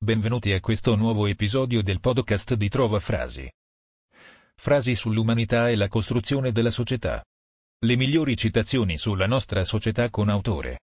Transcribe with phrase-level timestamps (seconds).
[0.00, 3.50] Benvenuti a questo nuovo episodio del podcast di Trova Frasi.
[4.54, 7.20] Frasi sull'umanità e la costruzione della società.
[7.84, 10.82] Le migliori citazioni sulla nostra società con autore.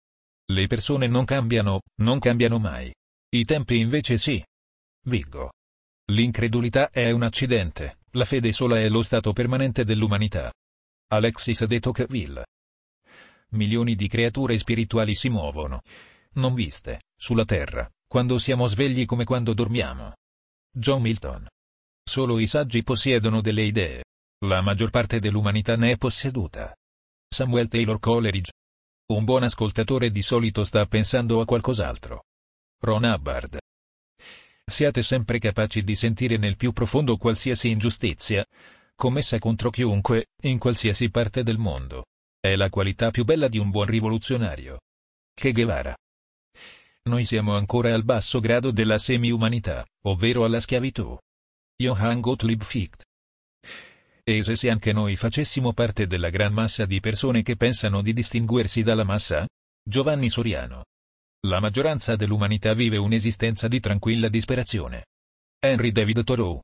[0.45, 2.89] Le persone non cambiano, non cambiano mai.
[3.35, 4.41] I tempi invece sì.
[5.03, 5.51] Viggo.
[6.05, 10.53] L'incredulità è un accidente, la fede sola è lo stato permanente dell'umanità.
[11.09, 12.45] Alexis de Tocqueville.
[13.49, 15.81] Milioni di creature spirituali si muovono,
[16.35, 20.15] non viste, sulla terra, quando siamo svegli come quando dormiamo.
[20.69, 21.47] John Milton.
[22.03, 24.03] Solo i saggi possiedono delle idee.
[24.47, 26.75] La maggior parte dell'umanità ne è posseduta.
[27.33, 28.51] Samuel Taylor Coleridge.
[29.13, 32.23] Un buon ascoltatore di solito sta pensando a qualcos'altro.
[32.83, 33.59] Ron Hubbard.
[34.69, 38.45] Siate sempre capaci di sentire nel più profondo qualsiasi ingiustizia,
[38.93, 42.07] commessa contro chiunque, in qualsiasi parte del mondo.
[42.41, 44.81] È la qualità più bella di un buon rivoluzionario.
[45.33, 45.95] Che Guevara.
[47.03, 51.17] Noi siamo ancora al basso grado della semi-umanità, ovvero alla schiavitù.
[51.75, 53.05] Johann Gottlieb Fichte.
[54.23, 58.83] E se anche noi facessimo parte della gran massa di persone che pensano di distinguersi
[58.83, 59.47] dalla massa?
[59.83, 60.83] Giovanni Soriano.
[61.47, 65.05] La maggioranza dell'umanità vive un'esistenza di tranquilla disperazione.
[65.59, 66.61] Henry David Thoreau.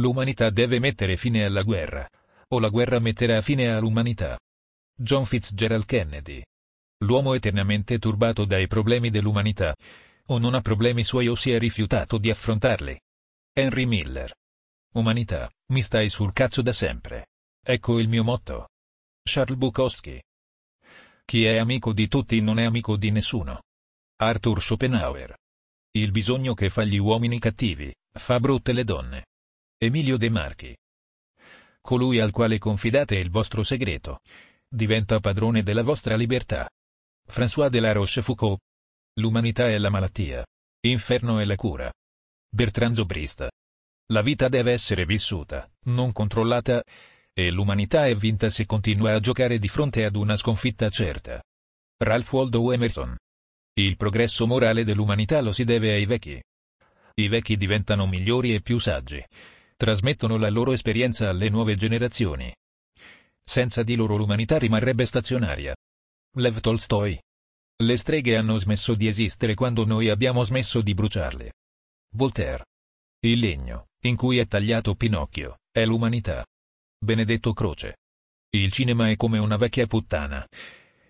[0.00, 2.08] L'umanità deve mettere fine alla guerra,
[2.48, 4.38] o la guerra metterà fine all'umanità.
[4.98, 6.42] John Fitzgerald Kennedy.
[7.04, 9.74] L'uomo eternamente turbato dai problemi dell'umanità,
[10.28, 12.98] o non ha problemi suoi o si è rifiutato di affrontarli.
[13.52, 14.34] Henry Miller.
[14.94, 17.28] Umanità, mi stai sul cazzo da sempre.
[17.62, 18.68] Ecco il mio motto.
[19.22, 20.22] Charles Bukowski.
[21.24, 23.62] Chi è amico di tutti non è amico di nessuno.
[24.18, 25.36] Arthur Schopenhauer.
[25.90, 29.26] Il bisogno che fa gli uomini cattivi, fa brutte le donne.
[29.76, 30.76] Emilio De Marchi.
[31.80, 34.20] Colui al quale confidate il vostro segreto,
[34.68, 36.68] diventa padrone della vostra libertà.
[37.28, 38.56] François de la Rochefoucauld.
[39.18, 40.44] L'umanità è la malattia.
[40.86, 41.92] Inferno è la cura.
[42.48, 43.48] Bertrand Zobrist.
[44.12, 46.82] La vita deve essere vissuta, non controllata,
[47.34, 51.42] e l'umanità è vinta se continua a giocare di fronte ad una sconfitta certa.
[51.98, 53.16] Ralph Waldo Emerson.
[53.74, 56.40] Il progresso morale dell'umanità lo si deve ai vecchi.
[57.14, 59.22] I vecchi diventano migliori e più saggi.
[59.76, 62.54] Trasmettono la loro esperienza alle nuove generazioni.
[63.42, 65.74] Senza di loro l'umanità rimarrebbe stazionaria.
[66.38, 67.18] Lev Tolstoi.
[67.82, 71.54] Le streghe hanno smesso di esistere quando noi abbiamo smesso di bruciarle.
[72.14, 72.66] Voltaire.
[73.20, 76.44] Il legno, in cui è tagliato Pinocchio, è l'umanità.
[76.98, 77.96] Benedetto Croce.
[78.50, 80.46] Il cinema è come una vecchia puttana.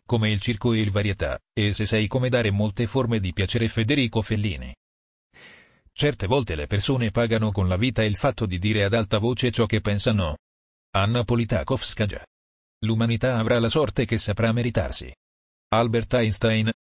[0.05, 3.67] Come il circo e il varietà, e se sei come dare molte forme di piacere
[3.67, 4.73] Federico Fellini.
[5.91, 9.51] Certe volte le persone pagano con la vita il fatto di dire ad alta voce
[9.51, 10.37] ciò che pensano.
[10.93, 12.25] Anna Politakovskaja.
[12.85, 15.13] L'umanità avrà la sorte che saprà meritarsi.
[15.69, 16.71] Albert Einstein.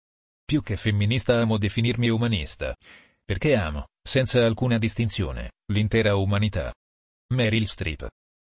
[0.44, 2.76] Più che femminista amo definirmi umanista.
[3.24, 6.72] Perché amo, senza alcuna distinzione, l'intera umanità.
[7.34, 8.08] Meryl Streep.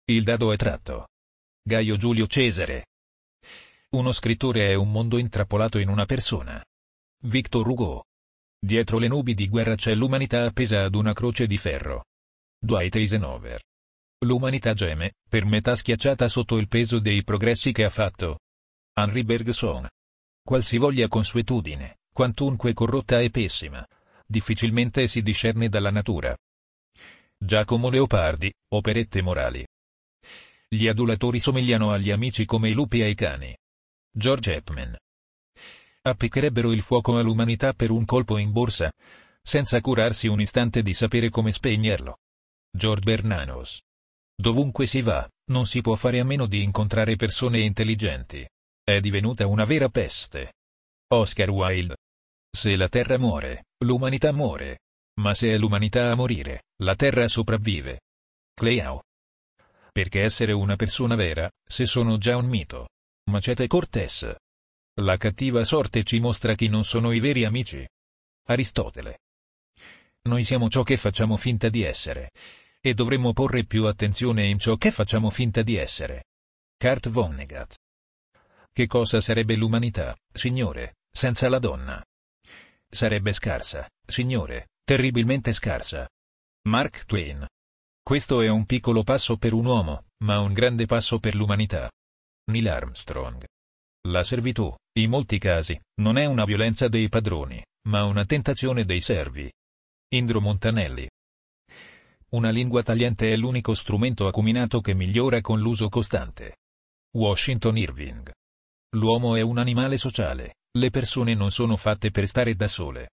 [0.05, 1.09] Il dado è tratto.
[1.63, 2.87] Gaio Giulio Cesare.
[3.91, 6.63] Uno scrittore è un mondo intrappolato in una persona.
[7.23, 8.05] Victor Hugo.
[8.59, 12.05] Dietro le nubi di guerra c'è l'umanità appesa ad una croce di ferro.
[12.59, 13.61] Dwight Eisenhower.
[14.23, 18.41] L'umanità geme, per metà schiacciata sotto il peso dei progressi che ha fatto.
[18.95, 19.87] Henri Bergson.
[20.43, 23.87] Qualsivoglia consuetudine, quantunque corrotta e pessima,
[24.27, 26.37] difficilmente si discerne dalla natura.
[27.37, 29.65] Giacomo Leopardi, Operette morali.
[30.67, 33.57] Gli adulatori somigliano agli amici come i lupi ai cani.
[34.11, 34.97] George Epman.
[36.03, 38.91] Appiccherebbero il fuoco all'umanità per un colpo in borsa,
[39.41, 42.19] senza curarsi un istante di sapere come spegnerlo.
[42.71, 43.81] George Bernanos.
[44.41, 48.49] Dovunque si va, non si può fare a meno di incontrare persone intelligenti.
[48.85, 50.53] È divenuta una vera peste.
[51.09, 51.97] Oscar Wilde.
[52.49, 54.79] Se la Terra muore, l'umanità muore.
[55.21, 58.03] Ma se è l'umanità a morire, la Terra sopravvive.
[58.55, 59.03] Cleao.
[59.91, 62.91] Perché essere una persona vera, se sono già un mito.
[63.31, 64.33] Macete Cortés.
[65.01, 67.85] La cattiva sorte ci mostra chi non sono i veri amici.
[68.47, 69.19] Aristotele.
[70.29, 72.31] Noi siamo ciò che facciamo finta di essere
[72.89, 76.25] e dovremmo porre più attenzione in ciò che facciamo finta di essere.
[76.77, 77.75] Kurt Vonnegut.
[78.73, 82.03] Che cosa sarebbe l'umanità, signore, senza la donna?
[82.89, 86.09] Sarebbe scarsa, signore, terribilmente scarsa.
[86.69, 87.47] Mark Twain.
[88.03, 91.91] Questo è un piccolo passo per un uomo, ma un grande passo per l'umanità.
[92.51, 93.45] Neil Armstrong.
[94.09, 99.01] La servitù, in molti casi, non è una violenza dei padroni, ma una tentazione dei
[99.01, 99.53] servi.
[100.15, 101.07] Indro Montanelli.
[102.31, 106.59] Una lingua tagliente è l'unico strumento acuminato che migliora con l'uso costante.
[107.13, 108.31] Washington Irving.
[108.97, 113.13] L'uomo è un animale sociale, le persone non sono fatte per stare da sole.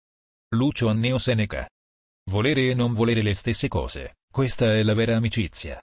[0.55, 1.67] Lucio Anneo Seneca.
[2.29, 5.81] Volere e non volere le stesse cose, questa è la vera amicizia.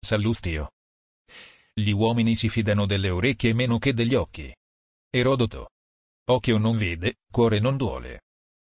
[0.00, 0.70] Sallustio.
[1.72, 4.52] Gli uomini si fidano delle orecchie meno che degli occhi.
[5.10, 5.68] Erodoto.
[6.28, 8.22] Occhio non vede, cuore non duole.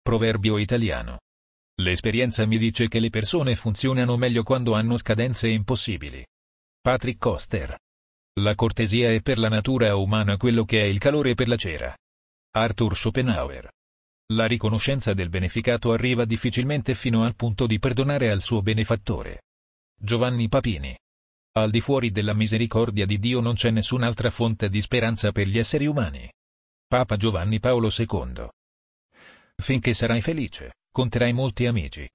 [0.02, 1.20] Proverbio italiano.
[1.80, 6.24] L'esperienza mi dice che le persone funzionano meglio quando hanno scadenze impossibili.
[6.80, 7.78] Patrick Coster.
[8.40, 11.96] La cortesia è per la natura umana quello che è il calore per la cera.
[12.54, 13.70] Arthur Schopenhauer.
[14.34, 19.42] La riconoscenza del beneficato arriva difficilmente fino al punto di perdonare al suo benefattore.
[19.98, 20.96] Giovanni Papini.
[21.52, 25.58] Al di fuori della misericordia di Dio non c'è nessun'altra fonte di speranza per gli
[25.58, 26.30] esseri umani.
[26.86, 28.48] Papa Giovanni Paolo II.
[29.62, 32.08] Finché sarai felice, conterai molti amici.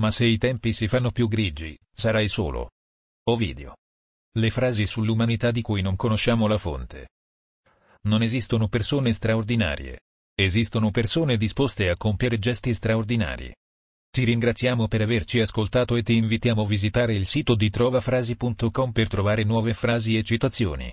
[0.00, 2.70] Ma se i tempi si fanno più grigi, sarai solo.
[3.28, 3.76] Ovidio.
[4.36, 7.10] Le frasi sull'umanità di cui non conosciamo la fonte.
[8.02, 10.00] Non esistono persone straordinarie.
[10.34, 13.54] Esistono persone disposte a compiere gesti straordinari.
[14.10, 19.08] Ti ringraziamo per averci ascoltato e ti invitiamo a visitare il sito di trovafrasi.com per
[19.08, 20.92] trovare nuove frasi e citazioni.